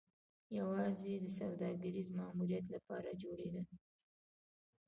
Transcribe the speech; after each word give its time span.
یوازې 0.59 1.13
د 1.17 1.25
سوداګریز 1.39 2.07
ماموریت 2.19 2.65
لپاره 2.75 3.09
جوړېده 3.21 3.61